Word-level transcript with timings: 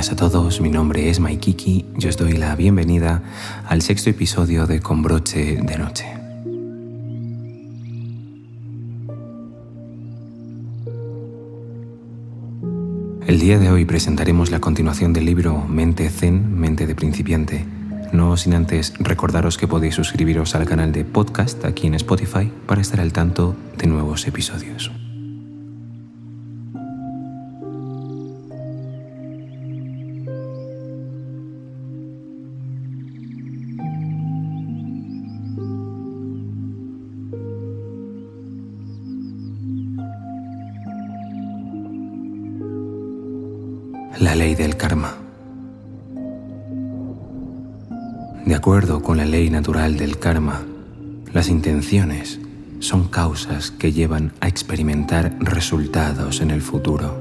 Buenas 0.00 0.12
a 0.14 0.16
todos, 0.16 0.62
mi 0.62 0.70
nombre 0.70 1.10
es 1.10 1.20
Maikiki 1.20 1.84
y 1.98 2.06
os 2.06 2.16
doy 2.16 2.32
la 2.32 2.56
bienvenida 2.56 3.22
al 3.68 3.82
sexto 3.82 4.08
episodio 4.08 4.66
de 4.66 4.80
Con 4.80 5.02
broche 5.02 5.60
de 5.60 5.76
noche. 5.76 6.06
El 13.26 13.40
día 13.40 13.58
de 13.58 13.70
hoy 13.70 13.84
presentaremos 13.84 14.50
la 14.50 14.58
continuación 14.62 15.12
del 15.12 15.26
libro 15.26 15.66
Mente 15.68 16.08
Zen, 16.08 16.58
Mente 16.58 16.86
de 16.86 16.94
Principiante, 16.94 17.66
no 18.10 18.38
sin 18.38 18.54
antes 18.54 18.94
recordaros 19.00 19.58
que 19.58 19.68
podéis 19.68 19.96
suscribiros 19.96 20.54
al 20.54 20.64
canal 20.64 20.92
de 20.92 21.04
podcast 21.04 21.62
aquí 21.66 21.88
en 21.88 21.94
Spotify 21.96 22.50
para 22.64 22.80
estar 22.80 23.00
al 23.00 23.12
tanto 23.12 23.54
de 23.76 23.86
nuevos 23.86 24.26
episodios. 24.26 24.90
La 44.20 44.34
ley 44.34 44.54
del 44.54 44.76
karma. 44.76 45.14
De 48.44 48.54
acuerdo 48.54 49.00
con 49.00 49.16
la 49.16 49.24
ley 49.24 49.48
natural 49.48 49.96
del 49.96 50.18
karma, 50.18 50.60
las 51.32 51.48
intenciones 51.48 52.38
son 52.80 53.08
causas 53.08 53.70
que 53.70 53.92
llevan 53.92 54.34
a 54.40 54.48
experimentar 54.48 55.34
resultados 55.40 56.42
en 56.42 56.50
el 56.50 56.60
futuro. 56.60 57.16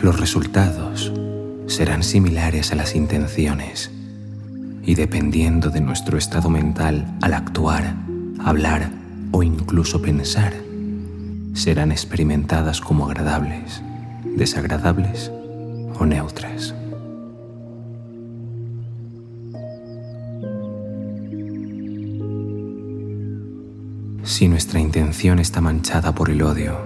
Los 0.00 0.20
resultados 0.20 1.12
serán 1.66 2.04
similares 2.04 2.70
a 2.70 2.76
las 2.76 2.94
intenciones 2.94 3.90
y 4.84 4.94
dependiendo 4.94 5.70
de 5.70 5.80
nuestro 5.80 6.18
estado 6.18 6.48
mental 6.48 7.16
al 7.20 7.34
actuar, 7.34 7.96
hablar 8.38 8.92
o 9.32 9.42
incluso 9.42 10.00
pensar, 10.00 10.52
serán 11.54 11.92
experimentadas 11.92 12.80
como 12.80 13.06
agradables, 13.06 13.82
desagradables 14.36 15.30
o 15.98 16.06
neutras. 16.06 16.74
Si 24.24 24.48
nuestra 24.48 24.80
intención 24.80 25.38
está 25.38 25.60
manchada 25.60 26.14
por 26.14 26.30
el 26.30 26.42
odio, 26.42 26.78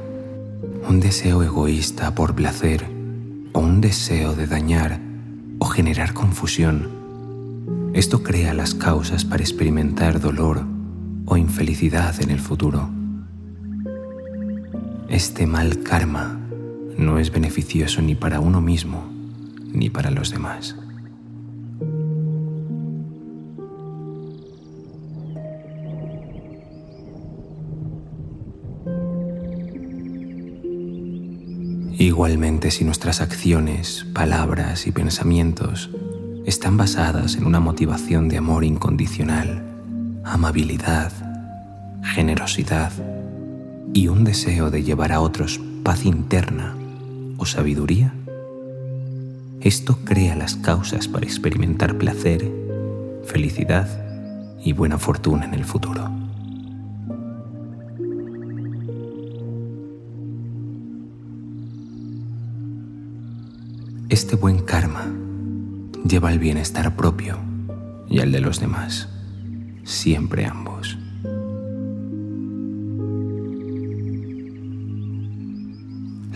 un 0.88 1.00
deseo 1.00 1.42
egoísta 1.42 2.14
por 2.14 2.34
placer 2.34 2.84
o 3.52 3.60
un 3.60 3.80
deseo 3.80 4.34
de 4.34 4.46
dañar 4.46 5.00
o 5.58 5.66
generar 5.66 6.12
confusión, 6.12 6.88
esto 7.94 8.22
crea 8.22 8.52
las 8.52 8.74
causas 8.74 9.24
para 9.24 9.42
experimentar 9.42 10.20
dolor 10.20 10.66
o 11.24 11.36
infelicidad 11.36 12.20
en 12.20 12.30
el 12.30 12.40
futuro. 12.40 12.90
Este 15.08 15.46
mal 15.46 15.82
karma 15.82 16.40
no 16.98 17.18
es 17.18 17.30
beneficioso 17.30 18.02
ni 18.02 18.14
para 18.14 18.40
uno 18.40 18.60
mismo 18.60 19.04
ni 19.72 19.88
para 19.88 20.10
los 20.10 20.30
demás. 20.30 20.76
Igualmente, 31.98 32.70
si 32.70 32.84
nuestras 32.84 33.20
acciones, 33.20 34.06
palabras 34.12 34.86
y 34.86 34.92
pensamientos 34.92 35.90
están 36.44 36.76
basadas 36.76 37.36
en 37.36 37.46
una 37.46 37.60
motivación 37.60 38.28
de 38.28 38.38
amor 38.38 38.64
incondicional, 38.64 39.62
amabilidad, 40.24 41.12
generosidad, 42.02 42.92
y 43.96 44.08
un 44.08 44.24
deseo 44.24 44.70
de 44.70 44.82
llevar 44.82 45.10
a 45.10 45.20
otros 45.20 45.58
paz 45.82 46.04
interna 46.04 46.76
o 47.38 47.46
sabiduría, 47.46 48.12
esto 49.62 50.00
crea 50.04 50.36
las 50.36 50.54
causas 50.54 51.08
para 51.08 51.24
experimentar 51.24 51.96
placer, 51.96 52.46
felicidad 53.24 53.88
y 54.62 54.74
buena 54.74 54.98
fortuna 54.98 55.46
en 55.46 55.54
el 55.54 55.64
futuro. 55.64 56.10
Este 64.10 64.36
buen 64.36 64.58
karma 64.58 65.10
lleva 66.06 66.28
al 66.28 66.38
bienestar 66.38 66.96
propio 66.96 67.38
y 68.10 68.20
al 68.20 68.30
de 68.30 68.40
los 68.40 68.60
demás, 68.60 69.08
siempre 69.84 70.44
ambos. 70.44 70.98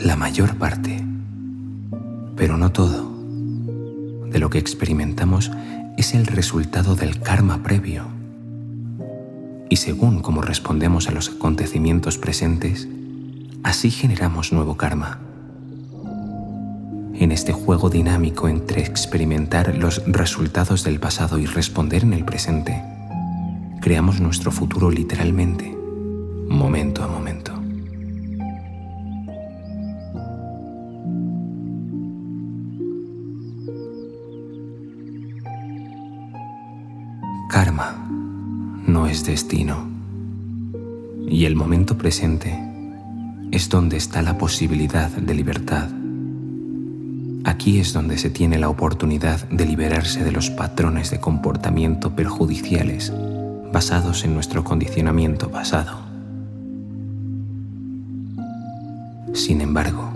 La 0.03 0.17
mayor 0.17 0.57
parte, 0.57 1.05
pero 2.35 2.57
no 2.57 2.73
todo, 2.73 3.13
de 4.31 4.39
lo 4.39 4.49
que 4.49 4.59
experimentamos 4.59 5.51
es 5.99 6.15
el 6.15 6.27
resultado 6.27 6.95
del 6.95 7.21
karma 7.21 7.63
previo. 7.63 8.05
Y 9.69 9.77
según 9.77 10.21
cómo 10.23 10.41
respondemos 10.41 11.09
a 11.09 11.13
los 11.13 11.29
acontecimientos 11.29 12.17
presentes, 12.17 12.89
así 13.63 13.91
generamos 13.91 14.53
nuevo 14.53 14.77
karma. 14.77 15.21
En 17.15 17.31
este 17.31 17.53
juego 17.53 17.91
dinámico 17.91 18.49
entre 18.49 18.81
experimentar 18.81 19.77
los 19.77 20.03
resultados 20.07 20.83
del 20.83 20.99
pasado 20.99 21.39
y 21.39 21.45
responder 21.45 22.05
en 22.05 22.15
el 22.15 22.25
presente, 22.25 22.83
creamos 23.83 24.19
nuestro 24.21 24.51
futuro 24.51 24.91
literalmente, 24.91 25.77
momento 26.49 27.05
a 27.05 27.09
momento. 27.09 27.40
Karma 37.51 37.97
no 38.87 39.09
es 39.09 39.25
destino. 39.25 39.89
Y 41.27 41.47
el 41.47 41.57
momento 41.57 41.99
presente 41.99 42.57
es 43.51 43.69
donde 43.69 43.97
está 43.97 44.23
la 44.23 44.39
posibilidad 44.39 45.11
de 45.11 45.35
libertad. 45.35 45.89
Aquí 47.45 47.81
es 47.81 47.93
donde 47.93 48.19
se 48.19 48.31
tiene 48.31 48.57
la 48.57 48.69
oportunidad 48.69 49.49
de 49.49 49.67
liberarse 49.67 50.23
de 50.23 50.31
los 50.31 50.49
patrones 50.51 51.11
de 51.11 51.19
comportamiento 51.19 52.15
perjudiciales 52.15 53.13
basados 53.73 54.23
en 54.23 54.35
nuestro 54.35 54.63
condicionamiento 54.63 55.51
pasado. 55.51 55.99
Sin 59.35 59.61
embargo, 59.61 60.13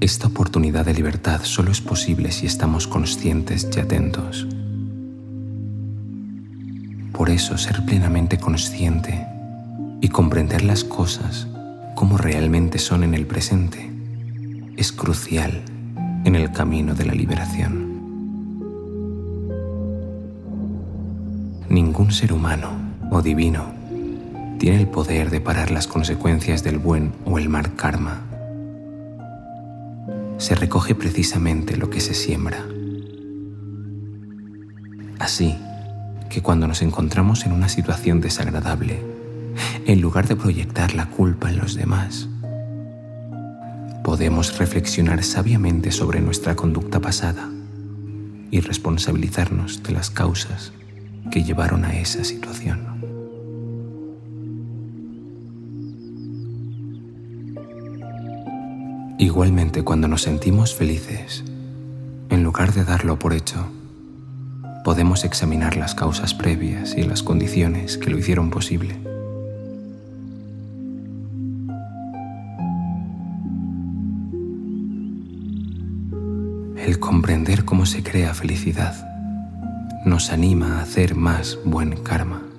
Esta 0.00 0.28
oportunidad 0.28 0.86
de 0.86 0.94
libertad 0.94 1.42
solo 1.42 1.70
es 1.70 1.82
posible 1.82 2.32
si 2.32 2.46
estamos 2.46 2.86
conscientes 2.86 3.68
y 3.76 3.80
atentos. 3.80 4.46
Por 7.12 7.28
eso 7.28 7.58
ser 7.58 7.84
plenamente 7.84 8.38
consciente 8.38 9.26
y 10.00 10.08
comprender 10.08 10.64
las 10.64 10.84
cosas 10.84 11.48
como 11.94 12.16
realmente 12.16 12.78
son 12.78 13.04
en 13.04 13.12
el 13.12 13.26
presente 13.26 13.90
es 14.78 14.90
crucial 14.90 15.60
en 16.24 16.34
el 16.34 16.50
camino 16.50 16.94
de 16.94 17.04
la 17.04 17.12
liberación. 17.12 17.90
Ningún 21.68 22.10
ser 22.10 22.32
humano 22.32 22.70
o 23.10 23.20
divino 23.20 23.66
tiene 24.58 24.80
el 24.80 24.88
poder 24.88 25.28
de 25.28 25.42
parar 25.42 25.70
las 25.70 25.86
consecuencias 25.86 26.64
del 26.64 26.78
buen 26.78 27.12
o 27.26 27.36
el 27.36 27.50
mal 27.50 27.74
karma 27.74 28.29
se 30.40 30.54
recoge 30.54 30.94
precisamente 30.94 31.76
lo 31.76 31.90
que 31.90 32.00
se 32.00 32.14
siembra. 32.14 32.64
Así 35.18 35.54
que 36.30 36.40
cuando 36.40 36.66
nos 36.66 36.80
encontramos 36.80 37.44
en 37.44 37.52
una 37.52 37.68
situación 37.68 38.22
desagradable, 38.22 39.02
en 39.86 40.00
lugar 40.00 40.26
de 40.28 40.36
proyectar 40.36 40.94
la 40.94 41.10
culpa 41.10 41.50
en 41.50 41.58
los 41.58 41.74
demás, 41.74 42.26
podemos 44.02 44.56
reflexionar 44.58 45.22
sabiamente 45.22 45.92
sobre 45.92 46.22
nuestra 46.22 46.56
conducta 46.56 47.00
pasada 47.00 47.50
y 48.50 48.60
responsabilizarnos 48.60 49.82
de 49.82 49.92
las 49.92 50.08
causas 50.08 50.72
que 51.30 51.44
llevaron 51.44 51.84
a 51.84 51.94
esa 52.00 52.24
situación. 52.24 52.89
Igualmente 59.30 59.84
cuando 59.84 60.08
nos 60.08 60.22
sentimos 60.22 60.74
felices, 60.74 61.44
en 62.30 62.42
lugar 62.42 62.74
de 62.74 62.82
darlo 62.82 63.16
por 63.16 63.32
hecho, 63.32 63.64
podemos 64.82 65.22
examinar 65.22 65.76
las 65.76 65.94
causas 65.94 66.34
previas 66.34 66.96
y 66.96 67.04
las 67.04 67.22
condiciones 67.22 67.96
que 67.96 68.10
lo 68.10 68.18
hicieron 68.18 68.50
posible. 68.50 68.96
El 76.84 76.98
comprender 76.98 77.64
cómo 77.64 77.86
se 77.86 78.02
crea 78.02 78.34
felicidad 78.34 78.96
nos 80.04 80.32
anima 80.32 80.80
a 80.80 80.82
hacer 80.82 81.14
más 81.14 81.56
buen 81.64 82.02
karma. 82.02 82.49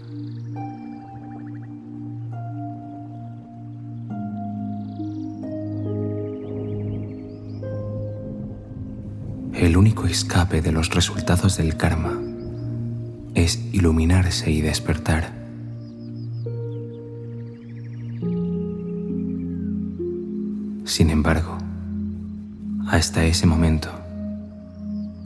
El 9.61 9.77
único 9.77 10.07
escape 10.07 10.63
de 10.63 10.71
los 10.71 10.89
resultados 10.89 11.55
del 11.55 11.77
karma 11.77 12.19
es 13.35 13.63
iluminarse 13.71 14.49
y 14.49 14.59
despertar. 14.59 15.35
Sin 20.83 21.11
embargo, 21.11 21.59
hasta 22.87 23.23
ese 23.23 23.45
momento, 23.45 23.91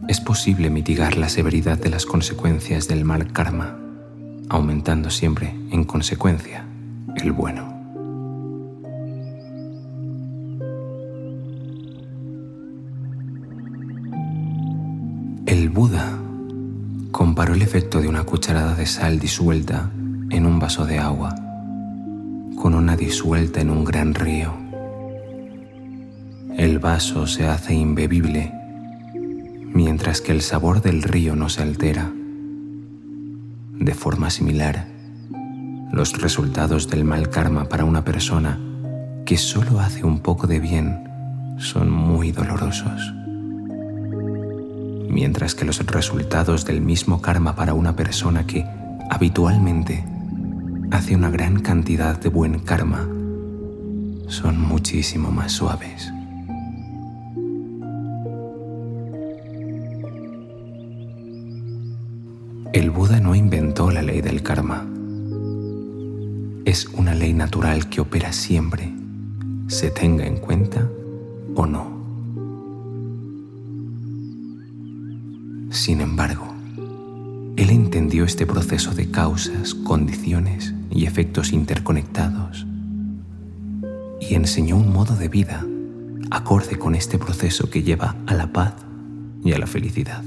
es 0.09 0.19
posible 0.19 0.69
mitigar 0.69 1.15
la 1.15 1.29
severidad 1.29 1.77
de 1.77 1.91
las 1.91 2.05
consecuencias 2.05 2.89
del 2.89 3.05
mal 3.05 3.31
karma, 3.31 3.79
aumentando 4.49 5.11
siempre, 5.11 5.55
en 5.71 5.85
consecuencia, 5.85 6.65
el 7.15 7.31
bueno. 7.31 7.74
El 15.45 15.69
Buda 15.69 16.17
comparó 17.11 17.53
el 17.53 17.61
efecto 17.61 18.01
de 18.01 18.07
una 18.07 18.23
cucharada 18.23 18.73
de 18.73 18.87
sal 18.87 19.19
disuelta 19.19 19.91
en 20.31 20.47
un 20.47 20.57
vaso 20.57 20.87
de 20.87 20.97
agua 20.97 21.35
con 22.55 22.73
una 22.73 22.97
disuelta 22.97 23.61
en 23.61 23.69
un 23.69 23.85
gran 23.85 24.15
río. 24.15 24.55
El 26.57 26.79
vaso 26.79 27.27
se 27.27 27.45
hace 27.45 27.75
imbebible 27.75 28.51
mientras 29.71 30.19
que 30.19 30.31
el 30.31 30.41
sabor 30.41 30.81
del 30.81 31.03
río 31.03 31.35
no 31.35 31.47
se 31.47 31.61
altera. 31.61 32.11
De 33.73 33.93
forma 33.93 34.31
similar, 34.31 34.87
los 35.91 36.19
resultados 36.19 36.89
del 36.89 37.03
mal 37.03 37.29
karma 37.29 37.65
para 37.65 37.85
una 37.85 38.03
persona 38.03 38.59
que 39.27 39.37
solo 39.37 39.79
hace 39.79 40.03
un 40.03 40.21
poco 40.21 40.47
de 40.47 40.59
bien 40.59 41.03
son 41.59 41.91
muy 41.91 42.31
dolorosos. 42.31 43.13
Mientras 45.15 45.55
que 45.55 45.63
los 45.63 45.77
resultados 45.85 46.65
del 46.65 46.81
mismo 46.81 47.21
karma 47.21 47.55
para 47.55 47.73
una 47.73 47.95
persona 47.95 48.45
que 48.45 48.65
habitualmente 49.09 50.03
hace 50.91 51.15
una 51.15 51.29
gran 51.29 51.61
cantidad 51.61 52.19
de 52.19 52.27
buen 52.27 52.59
karma 52.59 53.07
son 54.27 54.59
muchísimo 54.59 55.31
más 55.31 55.53
suaves. 55.53 56.11
El 62.73 62.91
Buda 62.91 63.21
no 63.21 63.35
inventó 63.35 63.91
la 63.91 64.01
ley 64.01 64.19
del 64.19 64.43
karma. 64.43 64.85
Es 66.65 66.87
una 66.87 67.15
ley 67.15 67.33
natural 67.33 67.87
que 67.87 68.01
opera 68.01 68.33
siempre, 68.33 68.93
se 69.67 69.91
tenga 69.91 70.25
en 70.25 70.35
cuenta 70.35 70.89
o 71.55 71.65
no. 71.65 71.94
Sin 75.75 75.99
embargo, 75.99 76.47
él 77.57 77.69
entendió 77.69 78.23
este 78.23 78.45
proceso 78.45 78.95
de 78.95 79.11
causas, 79.11 79.75
condiciones 79.75 80.73
y 80.89 81.05
efectos 81.05 81.51
interconectados 81.51 82.65
y 84.21 84.35
enseñó 84.35 84.77
un 84.77 84.93
modo 84.93 85.17
de 85.17 85.27
vida 85.27 85.65
acorde 86.31 86.79
con 86.79 86.95
este 86.95 87.19
proceso 87.19 87.69
que 87.69 87.83
lleva 87.83 88.15
a 88.25 88.33
la 88.35 88.53
paz 88.53 88.73
y 89.43 89.51
a 89.51 89.59
la 89.59 89.67
felicidad. 89.67 90.23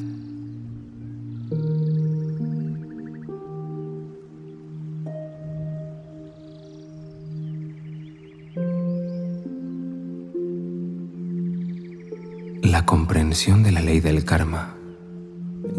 La 12.62 12.84
comprensión 12.84 13.62
de 13.62 13.72
la 13.72 13.80
ley 13.80 14.00
del 14.00 14.26
karma 14.26 14.77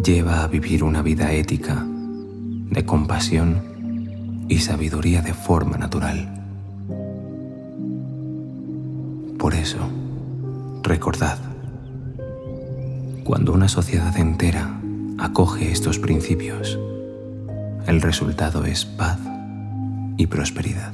lleva 0.04 0.44
a 0.44 0.48
vivir 0.48 0.84
una 0.84 1.01
vida 1.01 1.31
ética, 1.34 1.86
de 1.86 2.86
compasión 2.86 4.46
y 4.48 4.60
sabiduría 4.60 5.22
de 5.22 5.34
forma 5.34 5.78
natural. 5.78 6.36
Por 9.38 9.54
eso, 9.54 9.80
recordad, 10.84 11.40
cuando 13.24 13.54
una 13.54 13.68
sociedad 13.68 14.16
entera 14.18 14.80
acoge 15.18 15.72
estos 15.72 16.00
principios, 16.00 16.80
el 17.86 18.02
resultado 18.02 18.66
es 18.66 18.86
paz 18.86 19.19
y 20.18 20.28
prosperidad. 20.28 20.94